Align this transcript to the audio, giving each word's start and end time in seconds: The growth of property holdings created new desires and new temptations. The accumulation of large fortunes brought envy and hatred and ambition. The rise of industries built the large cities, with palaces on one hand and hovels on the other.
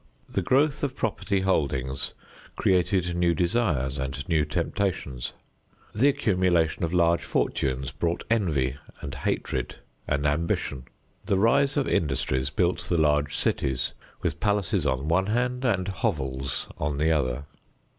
The 0.27 0.41
growth 0.41 0.83
of 0.83 0.95
property 0.95 1.41
holdings 1.41 2.13
created 2.55 3.15
new 3.15 3.35
desires 3.35 3.99
and 3.99 4.27
new 4.27 4.45
temptations. 4.45 5.33
The 5.93 6.07
accumulation 6.07 6.83
of 6.83 6.91
large 6.91 7.21
fortunes 7.23 7.91
brought 7.91 8.23
envy 8.27 8.77
and 9.01 9.13
hatred 9.13 9.75
and 10.07 10.25
ambition. 10.25 10.85
The 11.25 11.37
rise 11.37 11.77
of 11.77 11.87
industries 11.87 12.49
built 12.49 12.79
the 12.89 12.97
large 12.97 13.35
cities, 13.37 13.93
with 14.23 14.39
palaces 14.39 14.87
on 14.87 15.07
one 15.07 15.27
hand 15.27 15.63
and 15.65 15.87
hovels 15.87 16.65
on 16.79 16.97
the 16.97 17.11
other. 17.11 17.45